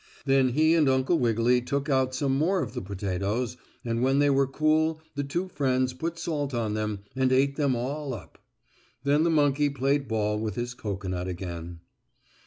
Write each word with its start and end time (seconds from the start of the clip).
Then 0.25 0.49
he 0.53 0.73
and 0.73 0.89
Uncle 0.89 1.19
Wiggily 1.19 1.61
took 1.61 1.87
out 1.87 2.15
some 2.15 2.35
more 2.35 2.63
of 2.63 2.73
the 2.73 2.81
potatoes, 2.81 3.55
and 3.85 4.01
when 4.01 4.17
they 4.17 4.31
were 4.31 4.47
cool 4.47 4.99
the 5.13 5.23
two 5.23 5.47
friends 5.47 5.93
put 5.93 6.17
salt 6.17 6.55
on 6.55 6.73
them, 6.73 7.01
and 7.15 7.31
ate 7.31 7.55
them 7.55 7.75
all 7.75 8.11
up. 8.15 8.39
Then 9.03 9.21
the 9.21 9.29
monkey 9.29 9.69
played 9.69 10.07
ball 10.07 10.39
with 10.39 10.55
his 10.55 10.73
cocoanut 10.73 11.27
again. 11.27 11.81